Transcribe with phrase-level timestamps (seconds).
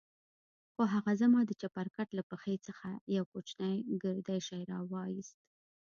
[0.73, 3.73] خو هغه زما د چپرکټ له پښې څخه يو کوچنى
[4.03, 5.35] ګردى شى راوايست.